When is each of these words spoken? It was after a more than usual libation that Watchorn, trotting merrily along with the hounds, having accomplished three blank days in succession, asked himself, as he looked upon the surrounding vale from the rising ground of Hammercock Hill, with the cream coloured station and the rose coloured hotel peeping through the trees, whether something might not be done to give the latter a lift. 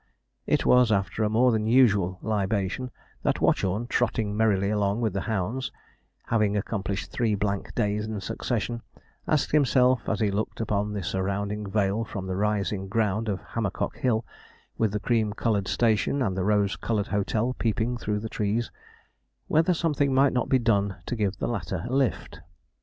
It 0.47 0.65
was 0.65 0.91
after 0.91 1.23
a 1.23 1.29
more 1.29 1.51
than 1.51 1.67
usual 1.67 2.17
libation 2.23 2.89
that 3.21 3.39
Watchorn, 3.39 3.85
trotting 3.85 4.35
merrily 4.35 4.71
along 4.71 4.99
with 5.01 5.13
the 5.13 5.21
hounds, 5.29 5.71
having 6.25 6.57
accomplished 6.57 7.11
three 7.11 7.35
blank 7.35 7.75
days 7.75 8.07
in 8.07 8.19
succession, 8.19 8.81
asked 9.27 9.51
himself, 9.51 10.09
as 10.09 10.19
he 10.19 10.31
looked 10.31 10.59
upon 10.59 10.91
the 10.93 11.03
surrounding 11.03 11.69
vale 11.69 12.03
from 12.03 12.25
the 12.25 12.35
rising 12.35 12.87
ground 12.87 13.29
of 13.29 13.41
Hammercock 13.53 13.95
Hill, 13.97 14.25
with 14.75 14.91
the 14.91 14.99
cream 14.99 15.33
coloured 15.33 15.67
station 15.67 16.23
and 16.23 16.35
the 16.35 16.43
rose 16.43 16.75
coloured 16.77 17.09
hotel 17.09 17.53
peeping 17.53 17.95
through 17.97 18.21
the 18.21 18.27
trees, 18.27 18.71
whether 19.45 19.71
something 19.75 20.11
might 20.15 20.33
not 20.33 20.49
be 20.49 20.57
done 20.57 20.95
to 21.05 21.15
give 21.15 21.37
the 21.37 21.47
latter 21.47 21.85
a 21.87 21.93
lift. 21.93 22.39